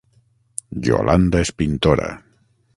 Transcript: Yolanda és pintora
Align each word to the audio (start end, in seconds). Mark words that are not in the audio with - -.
Yolanda 0.87 1.43
és 1.47 1.53
pintora 1.63 2.11